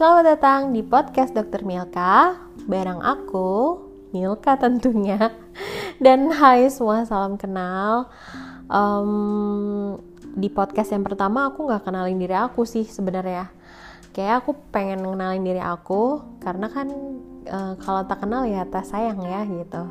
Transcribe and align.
Selamat 0.00 0.32
datang 0.32 0.72
di 0.72 0.80
podcast 0.80 1.36
Dokter 1.36 1.60
Milka. 1.60 2.32
Barang 2.64 3.04
aku, 3.04 3.76
Milka 4.16 4.56
tentunya. 4.56 5.28
Dan 6.00 6.32
hai 6.32 6.72
semua, 6.72 7.04
salam 7.04 7.36
kenal. 7.36 8.08
Um, 8.72 10.00
Di 10.40 10.48
podcast 10.48 10.96
yang 10.96 11.04
pertama 11.04 11.52
aku 11.52 11.68
gak 11.68 11.84
kenalin 11.84 12.16
diri 12.16 12.32
aku 12.32 12.64
sih 12.64 12.88
sebenarnya. 12.88 13.52
Kayak 14.16 14.40
aku 14.40 14.56
pengen 14.72 15.04
kenalin 15.04 15.44
diri 15.44 15.60
aku 15.60 16.24
Karena 16.40 16.72
kan 16.72 16.88
uh, 17.52 17.76
kalau 17.84 18.00
tak 18.08 18.24
kenal 18.24 18.48
ya 18.48 18.64
tak 18.72 18.88
sayang 18.88 19.20
ya 19.20 19.44
gitu. 19.44 19.84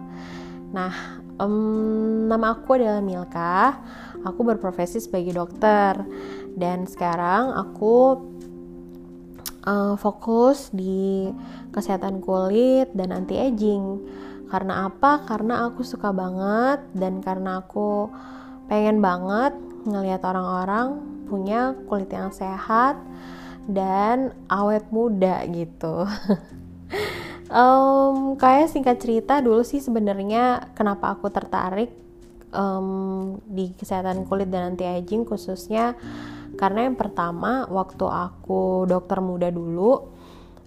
Nah, 0.73 1.21
um, 1.37 2.25
nama 2.25 2.57
aku 2.57 2.81
adalah 2.81 3.05
Milka. 3.05 3.77
Aku 4.25 4.41
berprofesi 4.41 5.05
sebagai 5.05 5.37
dokter. 5.37 6.01
Dan 6.57 6.89
sekarang 6.89 7.53
aku 7.53 8.25
uh, 9.69 9.93
fokus 10.01 10.73
di 10.73 11.29
kesehatan 11.69 12.25
kulit 12.25 12.89
dan 12.97 13.13
anti 13.13 13.37
aging. 13.37 14.01
Karena 14.49 14.89
apa? 14.89 15.21
Karena 15.29 15.69
aku 15.69 15.85
suka 15.85 16.09
banget 16.09 16.81
dan 16.97 17.21
karena 17.21 17.61
aku 17.61 18.09
pengen 18.65 18.97
banget 18.97 19.53
ngelihat 19.85 20.25
orang-orang 20.25 20.97
punya 21.29 21.77
kulit 21.85 22.09
yang 22.09 22.33
sehat 22.33 22.97
dan 23.69 24.33
awet 24.49 24.89
muda 24.89 25.45
gitu. 25.45 26.09
um, 27.53 28.33
kayak 28.41 28.73
singkat 28.73 28.97
cerita 28.97 29.37
dulu 29.37 29.61
sih 29.61 29.77
sebenarnya 29.77 30.73
kenapa 30.73 31.13
aku 31.13 31.29
tertarik 31.29 31.93
um, 32.49 33.37
di 33.45 33.69
kesehatan 33.77 34.25
kulit 34.25 34.49
dan 34.49 34.73
anti 34.73 34.85
aging 34.85 35.25
khususnya 35.29 35.93
karena 36.59 36.91
yang 36.91 36.99
pertama 36.99 37.63
waktu 37.71 38.03
aku 38.03 38.83
dokter 38.83 39.23
muda 39.23 39.47
dulu 39.47 40.11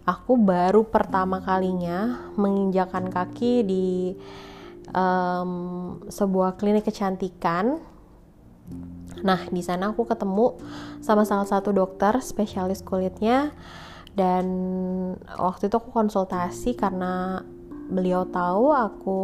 aku 0.08 0.40
baru 0.40 0.88
pertama 0.88 1.44
kalinya 1.44 2.32
menginjakan 2.40 3.12
kaki 3.12 3.60
di 3.60 4.16
um, 4.96 6.00
sebuah 6.08 6.56
klinik 6.56 6.88
kecantikan. 6.88 7.76
Nah 9.20 9.40
di 9.52 9.60
sana 9.60 9.92
aku 9.92 10.08
ketemu 10.08 10.56
sama 11.04 11.28
salah 11.28 11.46
satu 11.46 11.70
dokter 11.70 12.18
spesialis 12.24 12.80
kulitnya 12.80 13.52
dan 14.16 14.46
waktu 15.36 15.68
itu 15.68 15.76
aku 15.76 15.92
konsultasi 15.92 16.72
karena 16.72 17.44
beliau 17.92 18.24
tahu 18.24 18.72
aku 18.72 19.20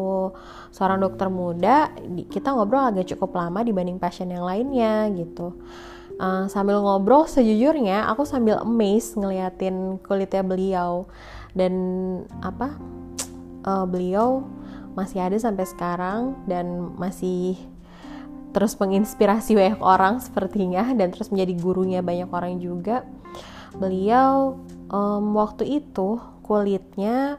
seorang 0.69 1.01
dokter 1.01 1.33
muda 1.33 1.89
kita 2.29 2.53
ngobrol 2.53 2.93
agak 2.93 3.09
cukup 3.17 3.33
lama 3.33 3.65
dibanding 3.65 3.97
pasien 3.97 4.29
yang 4.29 4.45
lainnya 4.45 5.09
gitu 5.17 5.57
uh, 6.19 6.45
sambil 6.51 6.83
ngobrol 6.83 7.25
sejujurnya 7.25 8.11
aku 8.11 8.27
sambil 8.27 8.61
amazed 8.63 9.17
ngeliatin 9.17 9.99
kulitnya 10.03 10.43
beliau. 10.45 11.07
Dan 11.57 11.75
apa? 12.45 12.77
Uh, 13.65 13.87
beliau 13.93 14.47
masih 14.99 15.23
ada 15.23 15.39
sampai 15.39 15.65
sekarang 15.67 16.35
dan 16.51 16.95
masih 16.99 17.55
terus 18.51 18.75
menginspirasi 18.81 19.55
banyak 19.55 19.79
orang 19.79 20.19
sepertinya 20.19 20.91
dan 20.97 21.15
terus 21.15 21.31
menjadi 21.31 21.55
gurunya 21.55 22.01
banyak 22.03 22.31
orang 22.33 22.59
juga. 22.59 23.07
Beliau 23.79 24.59
um, 24.91 25.37
waktu 25.37 25.85
itu 25.85 26.19
kulitnya 26.43 27.39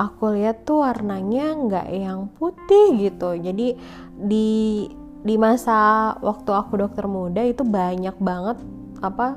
aku 0.00 0.32
lihat 0.32 0.64
tuh 0.64 0.80
warnanya 0.80 1.52
nggak 1.52 1.88
yang 1.92 2.32
putih 2.40 2.96
gitu. 2.96 3.36
Jadi 3.36 3.76
di 4.16 4.88
di 5.20 5.36
masa 5.36 6.12
waktu 6.24 6.50
aku 6.52 6.80
dokter 6.80 7.04
muda 7.04 7.44
itu 7.44 7.60
banyak 7.60 8.16
banget 8.16 8.56
apa 9.04 9.36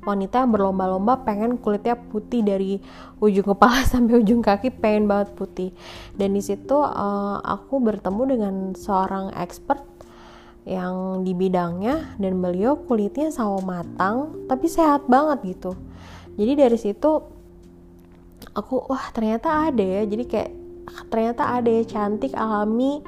wanita 0.00 0.44
yang 0.44 0.52
berlomba-lomba 0.56 1.20
pengen 1.28 1.60
kulitnya 1.60 1.92
putih 1.92 2.40
dari 2.40 2.80
ujung 3.20 3.52
kepala 3.52 3.84
sampai 3.92 4.20
ujung 4.20 4.40
kaki 4.40 4.72
pengen 4.72 5.04
banget 5.04 5.36
putih. 5.36 5.70
Dan 6.16 6.32
di 6.32 6.42
situ 6.42 6.76
uh, 6.76 7.36
aku 7.44 7.80
bertemu 7.80 8.22
dengan 8.24 8.54
seorang 8.72 9.32
expert 9.36 9.84
yang 10.68 11.24
di 11.24 11.32
bidangnya 11.32 12.16
dan 12.20 12.36
beliau 12.40 12.76
kulitnya 12.84 13.32
sawo 13.32 13.64
matang 13.64 14.44
tapi 14.48 14.68
sehat 14.68 15.08
banget 15.08 15.56
gitu. 15.56 15.72
Jadi 16.36 16.52
dari 16.56 16.78
situ 16.80 17.10
aku 18.56 18.88
wah 18.88 19.04
ternyata 19.12 19.68
ada 19.68 19.84
ya. 19.84 20.02
Jadi 20.08 20.24
kayak 20.24 20.50
ternyata 21.10 21.58
ada 21.58 21.70
ya 21.70 21.84
cantik 21.86 22.32
alami 22.34 23.02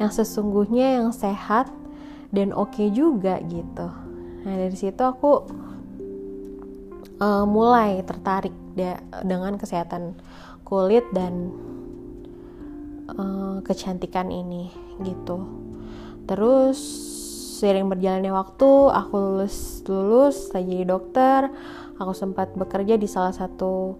yang 0.00 0.10
sesungguhnya 0.10 1.02
yang 1.02 1.10
sehat 1.12 1.68
dan 2.32 2.50
oke 2.56 2.72
okay 2.72 2.88
juga 2.88 3.38
gitu. 3.44 3.86
Nah 4.42 4.54
dari 4.56 4.74
situ 4.74 5.02
aku 5.04 5.46
uh, 7.20 7.44
mulai 7.44 8.00
tertarik 8.02 8.54
de 8.72 8.96
dengan 9.22 9.60
kesehatan 9.60 10.16
kulit 10.64 11.04
dan 11.12 11.52
uh, 13.14 13.60
kecantikan 13.60 14.32
ini 14.32 14.72
gitu. 15.04 15.44
Terus 16.24 16.80
sering 17.62 17.86
berjalannya 17.86 18.34
waktu 18.34 18.70
aku 18.90 19.14
lulus 19.14 19.86
lulus 19.86 20.50
saya 20.50 20.66
jadi 20.66 20.82
dokter 20.82 21.46
aku 21.94 22.10
sempat 22.10 22.50
bekerja 22.58 22.98
di 22.98 23.06
salah 23.06 23.30
satu 23.30 23.94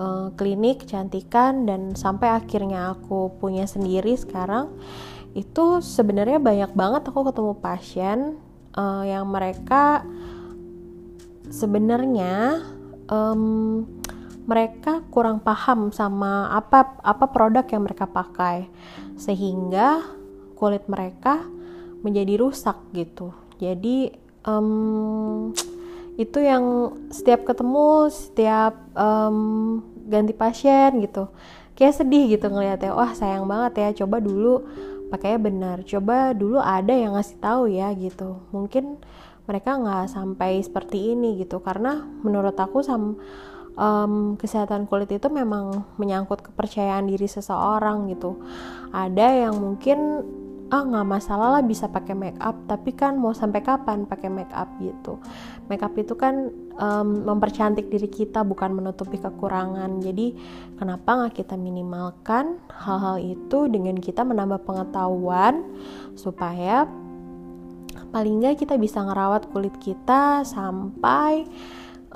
uh, 0.00 0.32
klinik 0.40 0.88
kecantikan 0.88 1.68
dan 1.68 1.92
sampai 1.92 2.32
akhirnya 2.32 2.96
aku 2.96 3.36
punya 3.36 3.68
sendiri 3.68 4.16
sekarang 4.16 4.72
itu 5.36 5.84
sebenarnya 5.84 6.40
banyak 6.40 6.72
banget 6.72 7.02
aku 7.06 7.28
ketemu 7.28 7.52
pasien 7.60 8.18
uh, 8.74 9.04
yang 9.04 9.28
mereka 9.28 10.02
sebenarnya 11.52 12.64
um, 13.12 13.84
mereka 14.48 15.06
kurang 15.14 15.38
paham 15.38 15.94
sama 15.94 16.50
apa 16.50 16.98
apa 17.04 17.30
produk 17.30 17.62
yang 17.70 17.86
mereka 17.86 18.10
pakai 18.10 18.66
sehingga 19.14 20.02
kulit 20.58 20.90
mereka 20.90 21.46
menjadi 22.00 22.40
rusak 22.40 22.74
gitu. 22.96 23.30
Jadi 23.60 24.10
um, 24.48 25.52
itu 26.18 26.38
yang 26.42 26.96
setiap 27.08 27.46
ketemu 27.46 28.10
setiap 28.10 28.74
um, 28.96 29.80
ganti 30.10 30.34
pasien 30.34 30.98
gitu. 30.98 31.30
Kayak 31.78 32.02
sedih 32.02 32.36
gitu 32.36 32.50
ngeliatnya 32.50 32.92
wah 32.92 33.14
sayang 33.14 33.46
banget 33.46 33.72
ya 33.80 34.04
coba 34.04 34.20
dulu 34.20 34.66
pakainya 35.08 35.40
benar 35.40 35.76
coba 35.82 36.36
dulu 36.36 36.58
ada 36.60 36.92
yang 36.92 37.14
ngasih 37.14 37.38
tahu 37.38 37.70
ya 37.70 37.94
gitu. 37.94 38.42
Mungkin 38.50 38.98
mereka 39.48 39.78
nggak 39.78 40.10
sampai 40.10 40.60
seperti 40.60 41.14
ini 41.14 41.40
gitu 41.40 41.62
karena 41.62 42.04
menurut 42.26 42.54
aku 42.58 42.82
sam 42.82 43.16
um, 43.78 44.36
kesehatan 44.36 44.90
kulit 44.90 45.10
itu 45.10 45.26
memang 45.30 45.86
menyangkut 45.96 46.42
kepercayaan 46.44 47.06
diri 47.08 47.30
seseorang 47.30 48.10
gitu. 48.12 48.42
Ada 48.92 49.48
yang 49.48 49.54
mungkin 49.56 50.26
ah 50.70 50.86
nggak 50.86 51.06
masalah 51.06 51.58
lah 51.58 51.62
bisa 51.66 51.90
pakai 51.90 52.14
make 52.14 52.38
up 52.38 52.54
tapi 52.70 52.94
kan 52.94 53.18
mau 53.18 53.34
sampai 53.34 53.58
kapan 53.58 54.06
pakai 54.06 54.30
make 54.30 54.54
up 54.54 54.70
gitu 54.78 55.18
make 55.70 55.86
up 55.86 55.94
itu 55.94 56.18
kan 56.18 56.50
um, 56.82 57.22
mempercantik 57.22 57.86
diri 57.86 58.10
kita 58.10 58.42
bukan 58.42 58.74
menutupi 58.74 59.22
kekurangan. 59.22 60.02
Jadi 60.02 60.34
kenapa 60.74 61.14
nggak 61.14 61.38
kita 61.38 61.54
minimalkan 61.54 62.58
hal-hal 62.66 63.22
itu 63.22 63.70
dengan 63.70 63.94
kita 63.94 64.26
menambah 64.26 64.66
pengetahuan 64.66 65.62
supaya 66.18 66.90
paling 68.10 68.42
nggak 68.42 68.66
kita 68.66 68.74
bisa 68.74 68.98
ngerawat 69.06 69.46
kulit 69.54 69.72
kita 69.78 70.42
sampai 70.42 71.46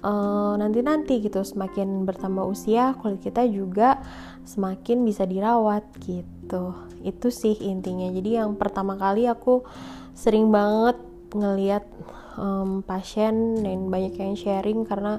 uh, 0.02 0.58
nanti-nanti 0.58 1.22
gitu. 1.22 1.46
Semakin 1.46 2.02
bertambah 2.02 2.42
usia 2.50 2.98
kulit 2.98 3.22
kita 3.22 3.46
juga 3.46 4.02
semakin 4.42 5.06
bisa 5.06 5.22
dirawat 5.22 5.86
gitu. 6.02 6.74
Itu 7.06 7.30
sih 7.30 7.54
intinya. 7.62 8.10
Jadi 8.10 8.42
yang 8.42 8.58
pertama 8.58 8.98
kali 8.98 9.30
aku 9.30 9.62
sering 10.18 10.50
banget 10.50 10.98
ngeliat 11.34 11.86
um, 12.38 12.82
pasien 12.84 13.58
dan 13.60 13.90
banyak 13.90 14.14
yang 14.18 14.34
sharing 14.38 14.86
karena 14.86 15.18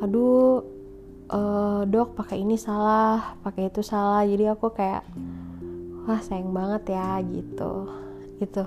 aduh 0.00 0.64
uh, 1.30 1.82
dok 1.86 2.16
pakai 2.18 2.42
ini 2.42 2.58
salah 2.58 3.38
pakai 3.42 3.70
itu 3.70 3.82
salah. 3.84 4.26
Jadi 4.26 4.50
aku 4.50 4.72
kayak 4.74 5.06
wah 6.06 6.20
sayang 6.22 6.50
banget 6.50 6.96
ya 6.96 7.20
gitu. 7.22 7.88
Itu 8.40 8.64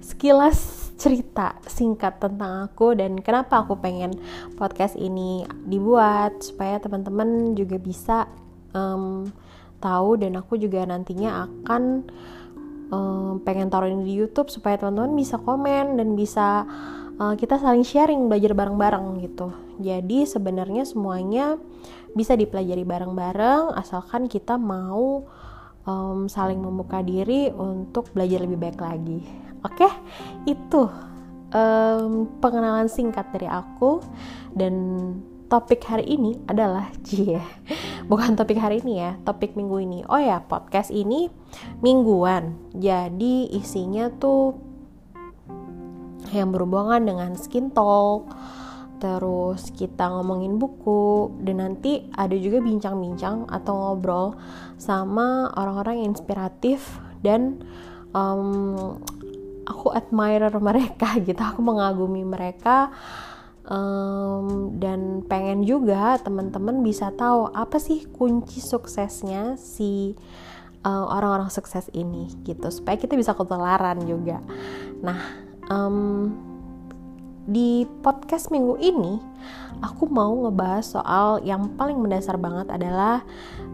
sekilas 0.00 0.88
cerita 0.98 1.54
singkat 1.70 2.18
tentang 2.18 2.66
aku 2.66 2.90
dan 2.98 3.22
kenapa 3.22 3.62
aku 3.62 3.78
pengen 3.78 4.18
podcast 4.58 4.98
ini 4.98 5.46
dibuat 5.62 6.42
supaya 6.42 6.82
teman-teman 6.82 7.54
juga 7.54 7.78
bisa 7.78 8.26
um, 8.74 9.30
tahu 9.78 10.18
dan 10.18 10.34
aku 10.42 10.58
juga 10.58 10.82
nantinya 10.82 11.46
akan 11.46 11.82
um, 12.90 13.38
pengen 13.46 13.70
taruhin 13.70 14.02
di 14.02 14.18
YouTube 14.18 14.50
supaya 14.50 14.74
teman-teman 14.74 15.14
bisa 15.14 15.38
komen 15.38 16.02
dan 16.02 16.18
bisa 16.18 16.66
uh, 17.18 17.34
kita 17.34 17.58
saling 17.58 17.84
sharing 17.84 18.30
belajar 18.30 18.54
bareng-bareng 18.54 19.20
gitu. 19.26 19.52
Jadi 19.82 20.24
sebenarnya 20.24 20.86
semuanya 20.86 21.58
bisa 22.16 22.34
dipelajari 22.34 22.82
bareng-bareng 22.82 23.76
asalkan 23.76 24.26
kita 24.26 24.56
mau 24.56 25.28
um, 25.84 26.26
saling 26.30 26.58
membuka 26.58 27.04
diri 27.04 27.52
untuk 27.52 28.10
belajar 28.14 28.42
lebih 28.42 28.58
baik 28.58 28.80
lagi. 28.80 29.20
Oke, 29.66 29.84
okay? 29.84 29.92
itu 30.46 30.86
um, 31.52 32.30
pengenalan 32.38 32.86
singkat 32.86 33.26
dari 33.34 33.50
aku 33.50 33.98
dan 34.54 34.74
topik 35.48 35.80
hari 35.82 36.04
ini 36.04 36.36
adalah 36.44 36.92
cie 37.08 37.40
bukan 38.06 38.36
topik 38.36 38.60
hari 38.60 38.84
ini 38.84 39.00
ya 39.00 39.16
topik 39.24 39.56
minggu 39.56 39.80
ini 39.80 39.98
oh 40.04 40.20
ya 40.20 40.44
podcast 40.44 40.92
ini 40.92 41.32
mingguan 41.80 42.52
jadi 42.76 43.48
isinya 43.56 44.12
tuh 44.12 44.67
yang 46.32 46.52
berhubungan 46.52 47.02
dengan 47.04 47.32
skin 47.36 47.70
talk 47.72 48.28
terus 48.98 49.70
kita 49.78 50.10
ngomongin 50.10 50.58
buku 50.58 51.30
dan 51.46 51.62
nanti 51.62 52.10
ada 52.18 52.34
juga 52.34 52.58
bincang-bincang 52.58 53.46
atau 53.46 53.72
ngobrol 53.74 54.34
sama 54.74 55.54
orang-orang 55.54 56.02
inspiratif 56.02 56.98
dan 57.22 57.62
um, 58.10 58.98
aku 59.64 59.94
admire 59.94 60.50
mereka 60.68 61.14
gitu 61.22 61.38
aku 61.38 61.62
mengagumi 61.62 62.26
mereka 62.26 62.90
um, 63.68 64.74
dan 64.80 65.22
pengen 65.28 65.62
juga 65.62 66.18
teman-teman 66.18 66.82
bisa 66.82 67.14
tahu 67.14 67.52
apa 67.54 67.78
sih 67.78 68.08
kunci 68.10 68.58
suksesnya 68.58 69.54
si 69.60 70.16
eh, 70.82 71.04
orang-orang 71.06 71.52
sukses 71.52 71.86
ini 71.92 72.32
gitu 72.42 72.72
supaya 72.72 72.96
kita 72.96 73.14
bisa 73.14 73.36
ketularan 73.36 74.02
juga. 74.08 74.40
Nah 75.04 75.47
um, 75.68 76.32
di 77.48 77.88
podcast 78.04 78.52
minggu 78.52 78.76
ini 78.76 79.16
aku 79.80 80.04
mau 80.10 80.36
ngebahas 80.44 80.84
soal 80.84 81.40
yang 81.44 81.72
paling 81.80 81.96
mendasar 81.96 82.36
banget 82.36 82.68
adalah 82.68 83.24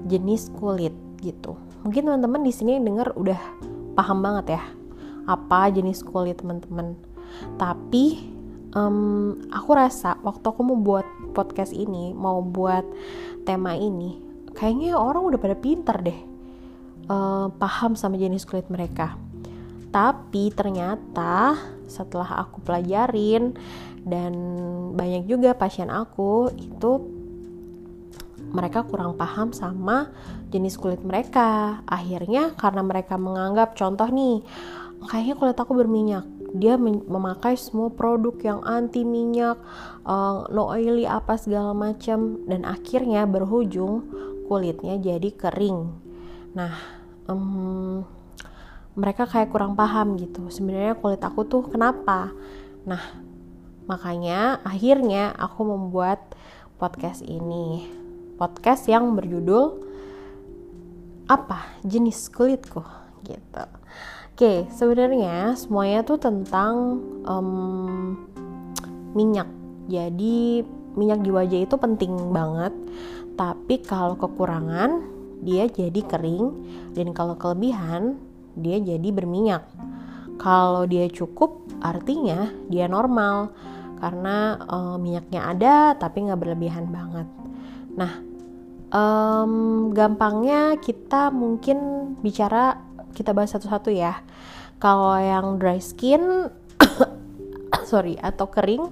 jenis 0.07 0.51
kulit 0.55 0.95
gitu. 1.19 1.59
Mungkin 1.83 2.07
teman-teman 2.07 2.47
di 2.47 2.53
sini 2.55 2.79
dengar 2.79 3.11
udah 3.19 3.41
paham 3.99 4.23
banget 4.23 4.59
ya 4.61 4.63
apa 5.27 5.73
jenis 5.73 6.07
kulit 6.07 6.39
teman-teman. 6.39 6.95
Tapi 7.59 8.35
um, 8.77 9.35
aku 9.49 9.71
rasa 9.75 10.19
waktu 10.21 10.45
aku 10.45 10.61
mau 10.63 10.79
buat 10.79 11.07
podcast 11.35 11.75
ini 11.75 12.15
mau 12.15 12.43
buat 12.45 12.87
tema 13.43 13.75
ini 13.75 14.23
kayaknya 14.55 14.95
orang 14.95 15.35
udah 15.35 15.41
pada 15.43 15.57
pinter 15.59 15.97
deh 15.99 16.21
uh, 17.11 17.51
paham 17.59 17.99
sama 17.99 18.15
jenis 18.15 18.47
kulit 18.47 18.71
mereka 18.71 19.19
tapi 19.95 20.51
ternyata 20.51 21.55
setelah 21.87 22.43
aku 22.43 22.59
pelajarin 22.67 23.55
dan 24.03 24.35
banyak 24.99 25.31
juga 25.31 25.55
pasien 25.55 25.87
aku 25.87 26.51
itu 26.59 26.93
mereka 28.51 28.83
kurang 28.83 29.15
paham 29.15 29.55
sama 29.55 30.11
jenis 30.51 30.79
kulit 30.79 31.03
mereka. 31.07 31.79
Akhirnya 31.87 32.59
karena 32.59 32.83
mereka 32.83 33.15
menganggap 33.15 33.79
contoh 33.79 34.11
nih, 34.11 34.43
kayaknya 35.07 35.35
kulit 35.39 35.59
aku 35.59 35.73
berminyak 35.79 36.27
dia 36.55 36.79
memakai 36.79 37.59
semua 37.59 37.91
produk 37.91 38.39
yang 38.39 38.61
anti 38.63 39.03
minyak, 39.03 39.59
uh, 40.07 40.47
no 40.55 40.71
oily 40.71 41.03
apa 41.03 41.35
segala 41.35 41.75
macam 41.75 42.47
dan 42.47 42.63
akhirnya 42.63 43.27
berujung 43.27 44.07
kulitnya 44.47 44.95
jadi 45.03 45.35
kering. 45.35 45.91
Nah, 46.55 46.79
um, 47.27 48.07
mereka 48.95 49.27
kayak 49.27 49.51
kurang 49.51 49.75
paham 49.75 50.15
gitu. 50.19 50.47
Sebenarnya 50.51 50.95
kulit 50.99 51.23
aku 51.23 51.43
tuh 51.47 51.67
kenapa? 51.67 52.31
Nah, 52.87 53.03
makanya 53.91 54.63
akhirnya 54.63 55.35
aku 55.35 55.67
membuat 55.67 56.23
podcast 56.79 57.23
ini. 57.27 57.87
Podcast 58.35 58.91
yang 58.91 59.15
berjudul 59.15 59.83
apa 61.25 61.81
jenis 61.87 62.29
kulitku 62.29 62.83
gitu. 63.25 63.65
Oke, 64.35 64.67
sebenarnya 64.75 65.55
semuanya 65.55 66.03
tuh 66.03 66.19
tentang 66.19 66.99
um, 67.23 68.19
minyak. 69.15 69.47
Jadi 69.87 70.67
minyak 70.99 71.23
di 71.23 71.31
wajah 71.31 71.61
itu 71.63 71.77
penting 71.79 72.35
banget. 72.35 72.75
Tapi 73.39 73.79
kalau 73.87 74.19
kekurangan, 74.19 75.07
dia 75.43 75.71
jadi 75.71 76.03
kering. 76.03 76.51
Dan 76.99 77.15
kalau 77.15 77.39
kelebihan, 77.39 78.19
dia 78.55 78.79
jadi 78.79 79.09
berminyak. 79.11 79.63
Kalau 80.39 80.87
dia 80.87 81.07
cukup, 81.11 81.63
artinya 81.79 82.51
dia 82.67 82.91
normal. 82.91 83.55
Karena 84.03 84.59
um, 84.69 84.99
minyaknya 84.99 85.41
ada, 85.55 85.77
tapi 85.95 86.27
nggak 86.27 86.41
berlebihan 86.41 86.91
banget. 86.91 87.29
Nah, 87.95 88.13
um, 88.91 89.53
gampangnya 89.95 90.77
kita 90.79 91.31
mungkin 91.31 91.79
bicara 92.21 92.79
kita 93.15 93.31
bahas 93.31 93.55
satu-satu 93.55 93.95
ya. 93.95 94.21
Kalau 94.83 95.17
yang 95.17 95.57
dry 95.57 95.79
skin, 95.81 96.51
sorry, 97.91 98.19
atau 98.21 98.51
kering, 98.51 98.85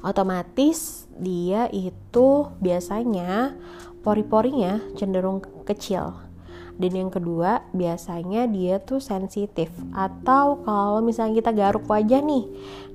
otomatis 0.00 1.06
dia 1.18 1.68
itu 1.70 2.48
biasanya 2.58 3.54
pori-porinya 4.02 4.82
cenderung 4.98 5.42
kecil. 5.62 6.31
Dan 6.76 6.92
yang 6.96 7.10
kedua, 7.12 7.64
biasanya 7.72 8.48
dia 8.48 8.80
tuh 8.80 8.98
sensitif. 8.98 9.68
Atau 9.92 10.64
kalau 10.64 11.00
misalnya 11.04 11.40
kita 11.44 11.52
garuk 11.52 11.84
wajah 11.86 12.20
nih, 12.20 12.44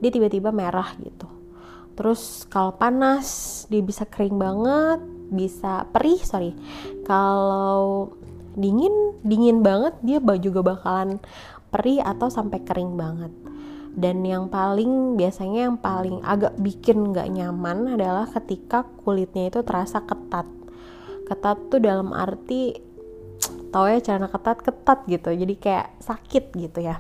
dia 0.02 0.10
tiba-tiba 0.10 0.50
merah 0.50 0.94
gitu. 1.02 1.30
Terus 1.98 2.46
kalau 2.50 2.78
panas, 2.78 3.64
dia 3.70 3.82
bisa 3.82 4.06
kering 4.06 4.38
banget, 4.38 5.00
bisa 5.34 5.90
perih, 5.90 6.22
sorry. 6.22 6.54
Kalau 7.06 8.14
dingin 8.58 9.14
dingin 9.22 9.62
banget 9.62 9.94
dia 10.02 10.18
juga 10.42 10.66
bakalan 10.66 11.22
perih 11.70 12.02
atau 12.02 12.34
sampai 12.34 12.66
kering 12.66 12.98
banget 12.98 13.30
dan 13.94 14.26
yang 14.26 14.50
paling 14.50 15.14
biasanya 15.14 15.70
yang 15.70 15.78
paling 15.78 16.26
agak 16.26 16.58
bikin 16.58 17.14
nggak 17.14 17.30
nyaman 17.30 17.98
adalah 17.98 18.26
ketika 18.26 18.82
kulitnya 19.06 19.54
itu 19.54 19.62
terasa 19.62 20.02
ketat 20.02 20.50
ketat 21.30 21.58
tuh 21.70 21.78
dalam 21.78 22.18
arti 22.18 22.87
tau 23.78 23.86
ya 23.86 24.02
celana 24.02 24.26
ketat 24.26 24.66
ketat 24.66 25.00
gitu. 25.06 25.30
Jadi 25.30 25.54
kayak 25.62 25.94
sakit 26.02 26.50
gitu 26.58 26.82
ya. 26.82 26.98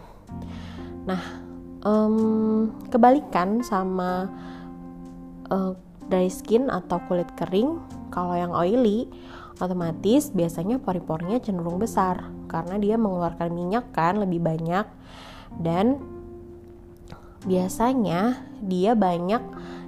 Nah 1.10 1.18
um, 1.82 2.70
kebalikan 2.94 3.66
sama 3.66 4.30
uh, 5.50 5.74
dry 6.06 6.30
skin 6.30 6.70
atau 6.70 7.02
kulit 7.10 7.26
kering 7.34 7.82
kalau 8.14 8.38
yang 8.38 8.54
oily 8.54 9.10
otomatis 9.58 10.30
biasanya 10.30 10.78
pori-porinya 10.78 11.42
cenderung 11.42 11.82
besar 11.82 12.30
karena 12.46 12.78
dia 12.78 12.94
mengeluarkan 13.02 13.50
minyak 13.50 13.90
kan 13.90 14.22
lebih 14.22 14.38
banyak. 14.38 14.86
Dan 15.58 15.98
biasanya 17.50 18.38
dia 18.62 18.94
banyak 18.94 19.42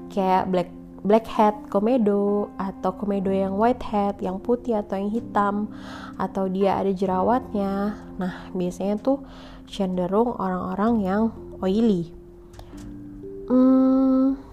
kayak 0.09 0.49
black 0.49 0.78
blackhead 1.01 1.55
komedo 1.71 2.51
atau 2.59 2.91
komedo 2.95 3.31
yang 3.31 3.55
whitehead 3.55 4.19
yang 4.19 4.37
putih 4.39 4.79
atau 4.79 4.99
yang 4.99 5.11
hitam 5.11 5.71
atau 6.19 6.45
dia 6.51 6.75
ada 6.75 6.91
jerawatnya 6.91 7.95
nah 8.19 8.49
biasanya 8.51 8.99
tuh 8.99 9.23
cenderung 9.69 10.35
orang-orang 10.35 10.93
yang 11.05 11.21
oily 11.63 12.11
hmm, 13.47 14.49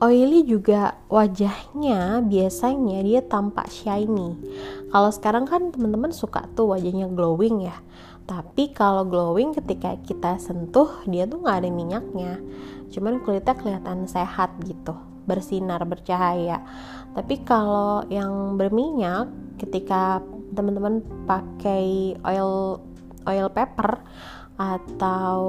Oily 0.00 0.48
juga 0.48 0.96
wajahnya 1.12 2.24
biasanya 2.24 3.04
dia 3.04 3.20
tampak 3.20 3.68
shiny. 3.68 4.32
Kalau 4.88 5.12
sekarang 5.12 5.44
kan 5.44 5.68
teman-teman 5.68 6.08
suka 6.08 6.48
tuh 6.56 6.72
wajahnya 6.72 7.04
glowing 7.12 7.68
ya. 7.68 7.76
Tapi 8.24 8.72
kalau 8.72 9.04
glowing 9.04 9.52
ketika 9.52 10.00
kita 10.00 10.40
sentuh 10.40 10.88
dia 11.04 11.28
tuh 11.28 11.44
nggak 11.44 11.56
ada 11.60 11.68
minyaknya. 11.68 12.40
Cuman 12.90 13.22
kulitnya 13.22 13.54
kelihatan 13.54 14.04
sehat 14.10 14.54
gitu, 14.66 14.94
bersinar, 15.24 15.82
bercahaya. 15.86 16.62
Tapi 17.14 17.42
kalau 17.46 18.04
yang 18.10 18.58
berminyak 18.58 19.30
ketika 19.58 20.20
teman-teman 20.54 21.00
pakai 21.24 22.18
oil 22.26 22.82
oil 23.28 23.48
pepper 23.52 24.02
atau 24.58 25.40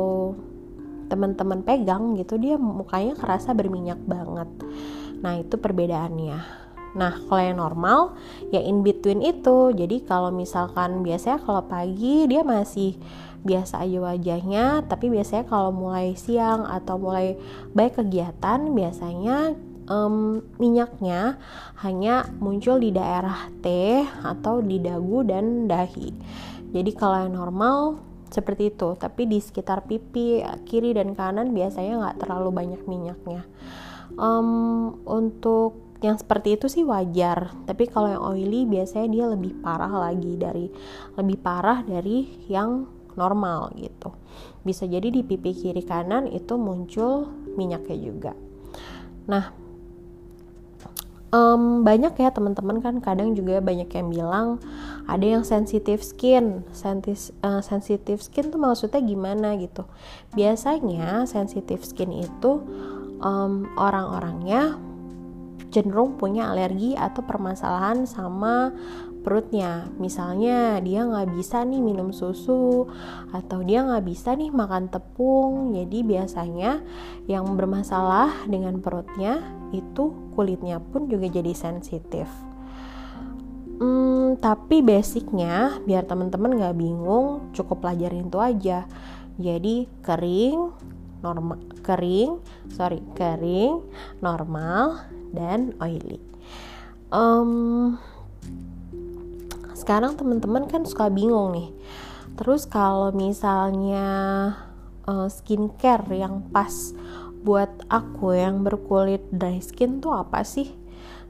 teman-teman 1.12 1.60
pegang 1.68 2.16
gitu 2.16 2.40
dia 2.40 2.56
mukanya 2.56 3.20
kerasa 3.20 3.52
berminyak 3.52 4.00
banget 4.08 4.48
nah 5.20 5.36
itu 5.36 5.60
perbedaannya 5.60 6.62
Nah, 6.92 7.24
kalau 7.24 7.40
yang 7.40 7.60
normal 7.60 8.00
ya 8.52 8.60
in 8.60 8.84
between 8.84 9.24
itu. 9.24 9.72
Jadi 9.72 10.04
kalau 10.04 10.28
misalkan 10.28 11.08
biasanya 11.08 11.40
kalau 11.40 11.64
pagi 11.64 12.28
dia 12.28 12.44
masih 12.44 13.00
biasa 13.42 13.82
aja 13.82 14.00
wajahnya, 14.02 14.86
tapi 14.86 15.10
biasanya 15.10 15.46
kalau 15.50 15.74
mulai 15.74 16.14
siang 16.14 16.66
atau 16.66 17.02
mulai 17.02 17.36
baik 17.74 18.02
kegiatan 18.02 18.70
biasanya 18.72 19.58
um, 19.90 20.46
minyaknya 20.62 21.42
hanya 21.82 22.30
muncul 22.38 22.78
di 22.78 22.94
daerah 22.94 23.50
T 23.66 23.68
atau 24.22 24.62
di 24.62 24.78
dagu 24.78 25.26
dan 25.26 25.66
dahi. 25.66 26.14
Jadi 26.72 26.92
kalau 26.96 27.28
yang 27.28 27.36
normal 27.36 28.00
seperti 28.32 28.72
itu. 28.72 28.96
Tapi 28.96 29.28
di 29.28 29.38
sekitar 29.44 29.86
pipi 29.86 30.42
kiri 30.64 30.96
dan 30.96 31.14
kanan 31.14 31.52
biasanya 31.52 32.00
nggak 32.00 32.18
terlalu 32.24 32.50
banyak 32.56 32.82
minyaknya. 32.88 33.44
Um, 34.16 35.04
untuk 35.04 36.00
yang 36.02 36.18
seperti 36.18 36.58
itu 36.58 36.66
sih 36.72 36.88
wajar. 36.88 37.54
Tapi 37.68 37.86
kalau 37.92 38.10
yang 38.10 38.24
oily 38.24 38.66
biasanya 38.66 39.08
dia 39.12 39.26
lebih 39.28 39.60
parah 39.62 39.92
lagi 39.92 40.40
dari 40.40 40.72
lebih 41.20 41.38
parah 41.44 41.84
dari 41.86 42.48
yang 42.48 42.88
normal 43.16 43.74
gitu. 43.78 44.14
Bisa 44.62 44.86
jadi 44.86 45.08
di 45.10 45.26
pipi 45.26 45.52
kiri 45.56 45.84
kanan 45.84 46.30
itu 46.30 46.56
muncul 46.56 47.28
minyaknya 47.58 47.98
juga. 47.98 48.32
Nah, 49.28 49.54
um, 51.32 51.82
banyak 51.82 52.14
ya 52.20 52.30
teman-teman 52.30 52.84
kan 52.84 53.00
kadang 53.00 53.34
juga 53.34 53.64
banyak 53.64 53.90
yang 53.90 54.08
bilang 54.12 54.48
ada 55.08 55.26
yang 55.26 55.44
sensitive 55.48 56.04
skin. 56.04 56.64
Sentis, 56.76 57.34
uh, 57.42 57.64
sensitive 57.64 58.22
skin 58.22 58.52
tuh 58.54 58.60
maksudnya 58.62 59.02
gimana 59.02 59.58
gitu? 59.58 59.88
Biasanya 60.36 61.26
sensitive 61.26 61.82
skin 61.82 62.12
itu 62.14 62.52
um, 63.24 63.66
orang-orangnya 63.80 64.78
cenderung 65.72 66.20
punya 66.20 66.52
alergi 66.52 67.00
atau 67.00 67.24
permasalahan 67.24 68.04
sama 68.04 68.76
perutnya. 69.22 69.88
Misalnya 70.02 70.82
dia 70.82 71.06
nggak 71.06 71.38
bisa 71.38 71.62
nih 71.62 71.82
minum 71.82 72.10
susu 72.10 72.90
atau 73.32 73.62
dia 73.62 73.86
nggak 73.86 74.06
bisa 74.06 74.34
nih 74.34 74.50
makan 74.50 74.90
tepung. 74.90 75.78
Jadi 75.78 76.02
biasanya 76.02 76.82
yang 77.30 77.46
bermasalah 77.54 78.50
dengan 78.50 78.82
perutnya 78.82 79.42
itu 79.72 80.12
kulitnya 80.34 80.82
pun 80.82 81.08
juga 81.08 81.30
jadi 81.30 81.54
sensitif. 81.54 82.28
Hmm, 83.82 84.38
tapi 84.38 84.86
basicnya 84.86 85.82
biar 85.90 86.06
teman-teman 86.06 86.54
nggak 86.54 86.78
bingung 86.78 87.50
cukup 87.54 87.82
pelajarin 87.82 88.30
itu 88.30 88.38
aja. 88.38 88.86
Jadi 89.42 89.90
kering 90.06 90.60
normal 91.22 91.62
kering 91.86 92.42
sorry 92.70 93.02
kering 93.18 93.82
normal 94.22 95.02
dan 95.34 95.74
oily. 95.82 96.22
Um, 97.12 97.98
sekarang 99.82 100.14
teman-teman 100.14 100.70
kan 100.70 100.86
suka 100.86 101.10
bingung 101.10 101.58
nih. 101.58 101.70
Terus 102.38 102.70
kalau 102.70 103.10
misalnya 103.10 104.06
uh, 105.10 105.26
skincare 105.26 106.06
yang 106.14 106.46
pas 106.54 106.94
buat 107.42 107.74
aku 107.90 108.38
yang 108.38 108.62
berkulit 108.62 109.26
dry 109.34 109.58
skin 109.58 109.98
tuh 109.98 110.14
apa 110.14 110.46
sih? 110.46 110.70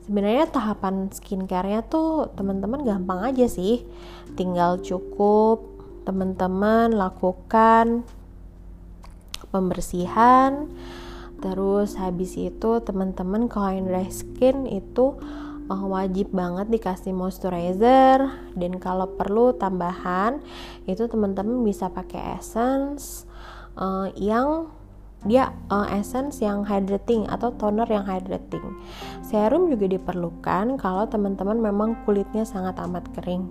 Sebenarnya 0.04 0.52
tahapan 0.52 1.08
skincare-nya 1.08 1.88
tuh 1.88 2.28
teman-teman 2.36 2.84
gampang 2.84 3.32
aja 3.32 3.48
sih. 3.48 3.88
Tinggal 4.36 4.84
cukup 4.84 5.64
teman-teman 6.04 6.92
lakukan 6.92 8.04
pembersihan. 9.54 10.68
Terus 11.42 11.98
habis 11.98 12.38
itu 12.38 12.84
teman-teman 12.86 13.50
kalau 13.50 13.74
yang 13.74 13.88
dry 13.90 14.10
skin 14.12 14.70
itu 14.70 15.18
uh, 15.72 15.86
wajib 15.88 16.36
banget 16.36 16.68
dikasih 16.68 17.16
moisturizer 17.16 18.20
dan 18.60 18.74
kalau 18.84 19.08
perlu 19.16 19.56
tambahan 19.56 20.44
itu 20.84 21.08
teman-teman 21.08 21.64
bisa 21.64 21.88
pakai 21.88 22.36
essence 22.36 23.24
uh, 23.80 24.12
yang 24.20 24.68
dia 25.22 25.54
uh, 25.70 25.86
essence 25.94 26.42
yang 26.42 26.66
hydrating 26.66 27.30
atau 27.30 27.54
toner 27.54 27.86
yang 27.86 28.10
hydrating. 28.10 28.82
Serum 29.22 29.70
juga 29.70 29.86
diperlukan 29.86 30.82
kalau 30.82 31.06
teman-teman 31.06 31.62
memang 31.62 31.90
kulitnya 32.10 32.42
sangat 32.42 32.82
amat 32.82 33.06
kering. 33.14 33.46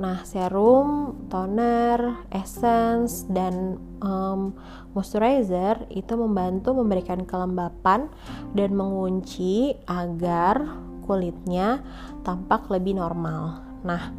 Nah, 0.00 0.24
serum, 0.24 1.12
toner, 1.28 2.24
essence, 2.32 3.28
dan 3.28 3.76
um, 4.00 4.56
moisturizer 4.96 5.84
itu 5.92 6.16
membantu 6.16 6.72
memberikan 6.72 7.28
kelembapan 7.28 8.08
dan 8.56 8.72
mengunci 8.72 9.76
agar 9.84 10.64
kulitnya 11.12 11.84
tampak 12.24 12.72
lebih 12.72 12.96
normal. 12.96 13.60
Nah, 13.84 14.16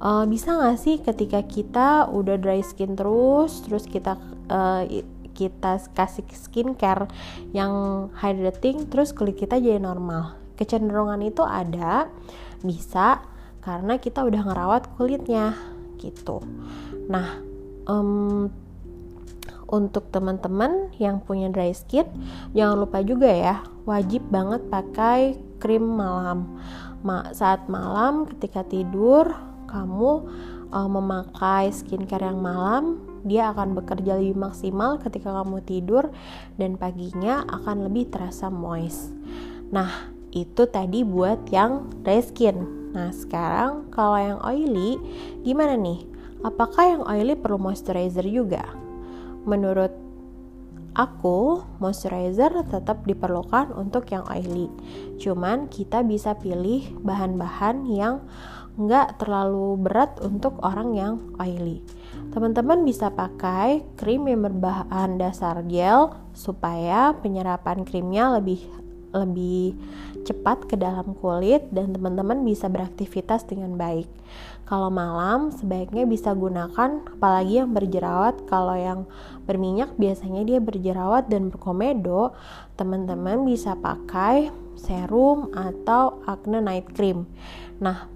uh, 0.00 0.24
bisa 0.24 0.56
nggak 0.56 0.78
sih 0.80 0.96
ketika 1.04 1.44
kita 1.44 2.08
udah 2.08 2.40
dry 2.40 2.64
skin 2.64 2.96
terus, 2.96 3.60
terus 3.60 3.84
kita 3.84 4.16
uh, 4.48 4.88
kita 5.36 5.84
kasih 5.92 6.24
skincare 6.32 7.04
yang 7.52 8.08
hydrating, 8.16 8.88
terus 8.88 9.12
kulit 9.12 9.36
kita 9.36 9.60
jadi 9.60 9.76
normal? 9.76 10.40
Kecenderungan 10.56 11.20
itu 11.20 11.44
ada, 11.44 12.08
bisa 12.64 13.24
karena 13.60 14.00
kita 14.00 14.24
udah 14.24 14.40
ngerawat 14.40 14.88
kulitnya 14.96 15.56
gitu. 16.00 16.40
Nah, 17.08 17.40
um, 17.84 18.48
untuk 19.70 20.10
teman-teman 20.10 20.90
yang 20.98 21.22
punya 21.22 21.48
dry 21.48 21.72
skin, 21.72 22.08
jangan 22.52 22.76
lupa 22.84 23.00
juga 23.00 23.30
ya, 23.30 23.56
wajib 23.86 24.26
banget 24.28 24.66
pakai 24.68 25.38
krim 25.60 25.84
malam. 25.84 26.58
Ma 27.04 27.30
saat 27.36 27.68
malam 27.68 28.24
ketika 28.24 28.64
tidur 28.64 29.30
kamu 29.68 30.26
uh, 30.72 30.88
memakai 30.90 31.70
skincare 31.70 32.26
yang 32.26 32.40
malam, 32.42 32.98
dia 33.22 33.52
akan 33.52 33.76
bekerja 33.76 34.16
lebih 34.18 34.40
maksimal 34.40 34.96
ketika 34.98 35.30
kamu 35.30 35.60
tidur 35.62 36.10
dan 36.56 36.80
paginya 36.80 37.44
akan 37.46 37.86
lebih 37.86 38.08
terasa 38.08 38.48
moist. 38.48 39.12
Nah, 39.70 40.10
itu 40.34 40.66
tadi 40.66 41.06
buat 41.06 41.46
yang 41.54 41.86
dry 42.02 42.18
skin. 42.24 42.90
Nah, 42.90 43.14
sekarang 43.14 43.86
kalau 43.94 44.18
yang 44.18 44.40
oily 44.42 44.98
gimana 45.46 45.78
nih? 45.78 46.02
Apakah 46.40 46.98
yang 46.98 47.02
oily 47.06 47.36
perlu 47.36 47.60
moisturizer 47.60 48.24
juga? 48.26 48.64
Menurut 49.44 50.09
aku 50.94 51.62
moisturizer 51.78 52.50
tetap 52.66 53.06
diperlukan 53.06 53.70
untuk 53.74 54.10
yang 54.10 54.26
oily. 54.26 54.70
Cuman 55.22 55.70
kita 55.70 56.02
bisa 56.02 56.34
pilih 56.38 56.86
bahan-bahan 57.02 57.86
yang 57.86 58.24
nggak 58.80 59.20
terlalu 59.20 59.76
berat 59.76 60.16
untuk 60.24 60.56
orang 60.62 60.94
yang 60.96 61.14
oily. 61.36 61.82
Teman-teman 62.30 62.86
bisa 62.86 63.10
pakai 63.10 63.82
krim 63.98 64.24
yang 64.30 64.46
berbahan 64.46 65.18
dasar 65.18 65.60
gel 65.66 66.14
supaya 66.32 67.12
penyerapan 67.18 67.82
krimnya 67.82 68.38
lebih 68.38 68.62
lebih 69.10 69.74
cepat 70.22 70.70
ke 70.70 70.76
dalam 70.78 71.16
kulit 71.18 71.66
dan 71.74 71.90
teman-teman 71.90 72.46
bisa 72.46 72.70
beraktivitas 72.70 73.42
dengan 73.46 73.74
baik. 73.74 74.06
Kalau 74.68 74.86
malam 74.86 75.50
sebaiknya 75.50 76.06
bisa 76.06 76.30
gunakan 76.30 77.02
apalagi 77.18 77.58
yang 77.58 77.74
berjerawat. 77.74 78.46
Kalau 78.46 78.78
yang 78.78 79.10
berminyak 79.48 79.98
biasanya 79.98 80.46
dia 80.46 80.62
berjerawat 80.62 81.26
dan 81.26 81.50
berkomedo, 81.50 82.30
teman-teman 82.78 83.42
bisa 83.42 83.74
pakai 83.74 84.54
serum 84.78 85.50
atau 85.50 86.22
acne 86.24 86.62
night 86.62 86.86
cream. 86.94 87.26
Nah, 87.82 88.06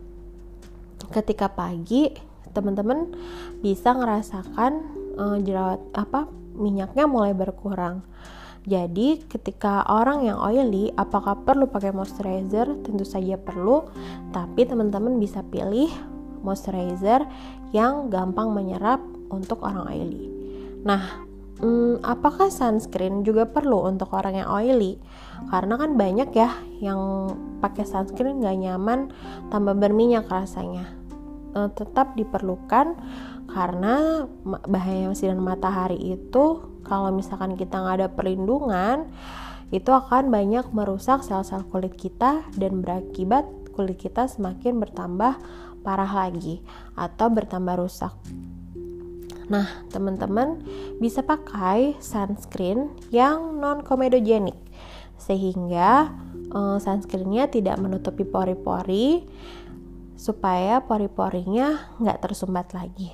ketika 1.11 1.51
pagi 1.51 2.15
teman-teman 2.55 3.11
bisa 3.59 3.91
ngerasakan 3.91 4.73
uh, 5.19 5.39
jerawat 5.43 5.83
apa 5.91 6.31
minyaknya 6.55 7.11
mulai 7.11 7.35
berkurang 7.35 8.07
jadi 8.65 9.21
ketika 9.29 9.85
orang 9.93 10.25
yang 10.25 10.41
oily 10.41 10.89
apakah 10.97 11.37
perlu 11.45 11.69
pakai 11.69 11.93
moisturizer? 11.93 12.65
Tentu 12.81 13.05
saja 13.05 13.37
perlu, 13.37 13.85
tapi 14.33 14.65
teman-teman 14.65 15.21
bisa 15.21 15.45
pilih 15.45 15.93
moisturizer 16.41 17.29
yang 17.77 18.09
gampang 18.09 18.57
menyerap 18.57 19.05
untuk 19.29 19.61
orang 19.69 19.85
oily. 19.93 20.33
Nah, 20.81 21.29
hmm, 21.61 22.01
apakah 22.01 22.49
sunscreen 22.49 23.21
juga 23.21 23.45
perlu 23.45 23.85
untuk 23.85 24.17
orang 24.17 24.41
yang 24.41 24.49
oily? 24.49 24.97
Karena 25.53 25.77
kan 25.77 26.01
banyak 26.01 26.33
ya 26.33 26.57
yang 26.81 27.33
pakai 27.61 27.85
sunscreen 27.85 28.41
gak 28.41 28.65
nyaman, 28.65 29.13
tambah 29.53 29.77
berminyak 29.77 30.25
rasanya. 30.25 30.89
E, 31.53 31.69
tetap 31.77 32.17
diperlukan 32.17 32.97
karena 33.53 34.25
bahaya 34.65 35.13
sinar 35.13 35.37
matahari 35.37 36.17
itu 36.17 36.74
kalau 36.85 37.11
misalkan 37.11 37.57
kita 37.57 37.81
nggak 37.81 37.97
ada 38.05 38.09
perlindungan 38.13 39.09
itu 39.73 39.91
akan 39.91 40.31
banyak 40.31 40.71
merusak 40.71 41.25
sel-sel 41.27 41.65
kulit 41.73 41.97
kita 41.99 42.47
dan 42.55 42.85
berakibat 42.85 43.49
kulit 43.75 43.99
kita 43.99 44.31
semakin 44.31 44.79
bertambah 44.79 45.35
parah 45.83 46.13
lagi 46.29 46.63
atau 46.95 47.27
bertambah 47.29 47.77
rusak. 47.83 48.15
Nah, 49.45 49.69
teman-teman 49.93 50.65
bisa 51.03 51.21
pakai 51.21 52.01
sunscreen 52.01 52.89
yang 53.13 53.61
non 53.61 53.85
komedogenik 53.85 54.57
sehingga 55.21 56.17
uh, 56.55 56.81
sunscreennya 56.81 57.53
tidak 57.53 57.77
menutupi 57.77 58.25
pori-pori 58.25 59.29
supaya 60.17 60.81
pori-porinya 60.81 61.93
nggak 62.01 62.21
tersumbat 62.25 62.73
lagi. 62.73 63.13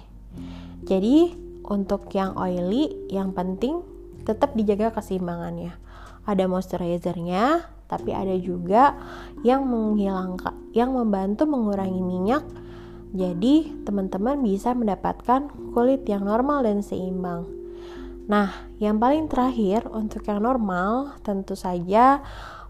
Jadi 0.87 1.50
untuk 1.67 2.11
yang 2.17 2.37
oily 2.37 2.93
yang 3.13 3.35
penting 3.37 3.83
tetap 4.25 4.53
dijaga 4.55 4.95
keseimbangannya. 4.95 5.77
Ada 6.29 6.47
moisturizernya 6.47 7.65
tapi 7.91 8.15
ada 8.15 8.37
juga 8.39 8.95
yang 9.43 9.67
menghilangkan 9.67 10.55
yang 10.77 10.95
membantu 10.95 11.49
mengurangi 11.49 11.99
minyak. 11.99 12.45
Jadi 13.11 13.83
teman-teman 13.83 14.39
bisa 14.39 14.71
mendapatkan 14.71 15.51
kulit 15.75 16.07
yang 16.07 16.23
normal 16.23 16.63
dan 16.63 16.87
seimbang. 16.87 17.51
Nah 18.31 18.55
yang 18.79 19.03
paling 19.03 19.27
terakhir 19.27 19.91
untuk 19.91 20.23
yang 20.31 20.47
normal 20.47 21.19
tentu 21.27 21.59
saja 21.59 22.23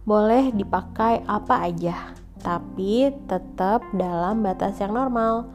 boleh 0.09 0.49
dipakai 0.57 1.21
apa 1.29 1.69
aja 1.69 2.17
tapi 2.41 3.13
tetap 3.29 3.85
dalam 3.93 4.41
batas 4.41 4.81
yang 4.81 4.97
normal 4.97 5.53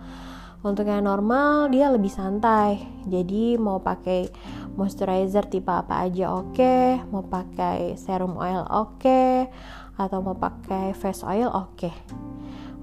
untuk 0.65 0.89
yang 0.89 1.05
normal 1.05 1.69
dia 1.69 1.93
lebih 1.93 2.09
santai. 2.09 2.81
Jadi 3.05 3.53
mau 3.61 3.77
pakai 3.77 4.33
moisturizer 4.75 5.47
tipe 5.47 5.71
apa 5.71 6.03
aja 6.05 6.35
oke 6.35 6.51
okay. 6.51 6.99
mau 7.09 7.23
pakai 7.23 7.95
serum 7.95 8.35
oil 8.35 8.67
oke 8.67 8.99
okay. 8.99 9.47
atau 9.95 10.19
mau 10.19 10.35
pakai 10.35 10.91
face 10.91 11.23
oil 11.23 11.47
oke 11.47 11.79
okay. 11.79 11.95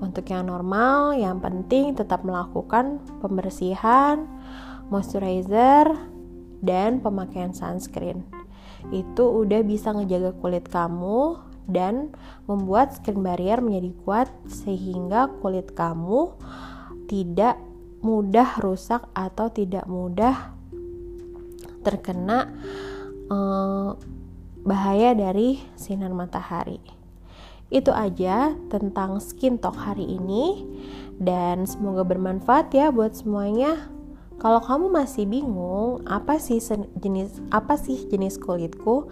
untuk 0.01 0.25
yang 0.33 0.49
normal 0.49 1.13
yang 1.13 1.39
penting 1.39 1.93
tetap 1.93 2.25
melakukan 2.25 2.99
pembersihan 3.21 4.25
moisturizer 4.89 5.93
dan 6.65 7.05
pemakaian 7.05 7.53
sunscreen 7.53 8.25
itu 8.91 9.23
udah 9.23 9.63
bisa 9.63 9.93
ngejaga 9.93 10.33
kulit 10.41 10.67
kamu 10.67 11.39
dan 11.71 12.11
membuat 12.51 12.99
skin 12.99 13.23
barrier 13.23 13.63
menjadi 13.63 13.95
kuat 14.03 14.29
sehingga 14.51 15.31
kulit 15.39 15.77
kamu 15.77 16.35
tidak 17.07 17.61
mudah 18.03 18.59
rusak 18.59 19.07
atau 19.15 19.49
tidak 19.49 19.87
mudah 19.87 20.51
terkena 21.87 22.51
uh, 23.31 23.95
bahaya 24.63 25.15
dari 25.15 25.63
sinar 25.75 26.15
matahari. 26.15 26.83
Itu 27.73 27.91
aja 27.91 28.53
tentang 28.69 29.19
skin 29.19 29.57
talk 29.57 29.79
hari 29.79 30.05
ini 30.05 30.67
dan 31.17 31.65
semoga 31.65 32.05
bermanfaat 32.05 32.75
ya 32.75 32.93
buat 32.93 33.17
semuanya. 33.17 33.89
Kalau 34.43 34.59
kamu 34.59 34.91
masih 34.91 35.25
bingung 35.25 36.03
apa 36.03 36.37
sih 36.43 36.59
jenis 36.99 37.39
apa 37.55 37.79
sih 37.79 38.11
jenis 38.11 38.43
kulitku, 38.43 39.07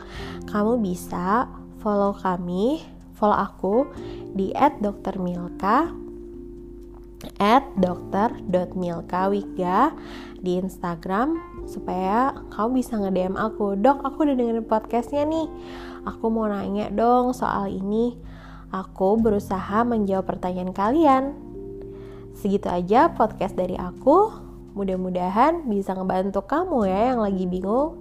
kamu 0.51 0.83
bisa 0.83 1.47
follow 1.79 2.11
kami, 2.11 2.83
follow 3.15 3.39
aku 3.39 3.87
di 4.35 4.51
@doktermilka 4.83 6.00
at 7.37 7.69
dokter.milkawika 7.77 9.93
di 10.41 10.57
Instagram 10.57 11.37
supaya 11.69 12.33
kamu 12.53 12.81
bisa 12.81 12.97
nge-DM 12.97 13.37
aku. 13.37 13.77
Dok 13.77 14.05
aku 14.05 14.25
udah 14.25 14.37
dengerin 14.37 14.65
podcastnya 14.65 15.25
nih. 15.29 15.49
Aku 16.09 16.33
mau 16.33 16.49
nanya 16.49 16.89
dong 16.89 17.37
soal 17.37 17.69
ini. 17.69 18.17
Aku 18.73 19.21
berusaha 19.21 19.85
menjawab 19.85 20.31
pertanyaan 20.31 20.73
kalian. 20.73 21.25
Segitu 22.33 22.73
aja 22.73 23.13
podcast 23.13 23.53
dari 23.53 23.77
aku. 23.77 24.33
Mudah-mudahan 24.73 25.67
bisa 25.67 25.93
ngebantu 25.93 26.47
kamu 26.47 26.89
ya 26.89 27.13
yang 27.13 27.21
lagi 27.21 27.45
bingung. 27.45 28.01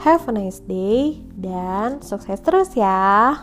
Have 0.00 0.28
a 0.28 0.32
nice 0.32 0.64
day 0.64 1.20
dan 1.36 2.00
sukses 2.00 2.40
terus 2.40 2.72
ya 2.72 3.36